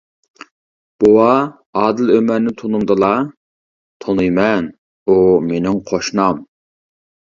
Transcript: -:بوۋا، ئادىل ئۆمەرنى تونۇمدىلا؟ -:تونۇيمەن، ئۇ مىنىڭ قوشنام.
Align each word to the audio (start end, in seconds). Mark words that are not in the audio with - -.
-:بوۋا، 0.43 1.33
ئادىل 1.81 2.13
ئۆمەرنى 2.15 2.53
تونۇمدىلا؟ 2.61 3.11
-:تونۇيمەن، 3.27 4.71
ئۇ 5.15 5.19
مىنىڭ 5.53 5.81
قوشنام. 5.93 6.43